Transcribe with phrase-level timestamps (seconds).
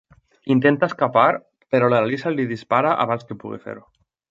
[0.53, 1.25] Intenta escapar,
[1.75, 3.89] però la Lisa li dispara abans que pugui fer-ho.